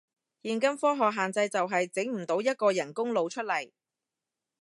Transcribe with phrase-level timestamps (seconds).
[0.41, 3.69] 現今醫學限制就係，整唔到一個人工腦出嚟